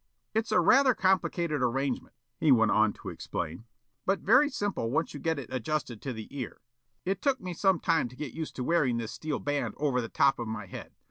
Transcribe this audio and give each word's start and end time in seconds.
"It's 0.33 0.51
a 0.51 0.59
rather 0.59 0.95
complicated 0.95 1.61
arrangement," 1.61 2.15
he 2.39 2.51
went 2.51 2.71
on 2.71 2.91
to 2.93 3.09
explain, 3.09 3.65
"but 4.03 4.19
very 4.21 4.49
simple 4.49 4.89
once 4.89 5.13
you 5.13 5.19
get 5.19 5.37
it 5.37 5.53
adjusted 5.53 6.01
to 6.01 6.11
the 6.11 6.27
ear. 6.35 6.59
It 7.05 7.21
took 7.21 7.39
me 7.39 7.53
some 7.53 7.79
time 7.79 8.07
to 8.09 8.15
get 8.15 8.33
used 8.33 8.55
to 8.55 8.63
wearing 8.63 8.97
this 8.97 9.11
steel 9.11 9.37
band 9.37 9.75
over 9.77 10.01
the 10.01 10.09
top 10.09 10.39
of 10.39 10.47
my 10.47 10.65
head. 10.65 10.95